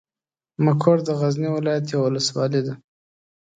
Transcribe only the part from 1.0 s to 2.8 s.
د غزني ولايت یوه ولسوالۍ ده.